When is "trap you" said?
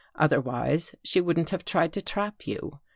2.01-2.79